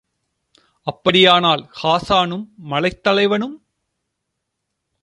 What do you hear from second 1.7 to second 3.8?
ஹாஸானும், மலைத் தலைவனும்...?